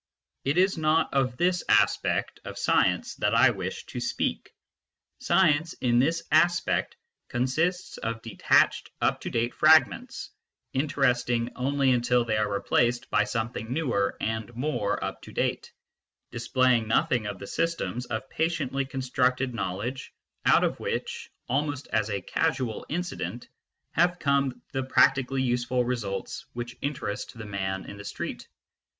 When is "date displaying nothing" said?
15.31-17.27